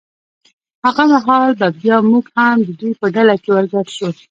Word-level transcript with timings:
هغه 0.85 1.03
مهال 1.11 1.51
به 1.59 1.67
بیا 1.79 1.97
موږ 2.09 2.25
هم 2.37 2.57
د 2.67 2.69
دوی 2.79 2.93
په 2.99 3.07
ډله 3.15 3.35
کې 3.41 3.49
ور 3.51 3.65
ګډ 3.73 3.87
شو. 3.97 4.07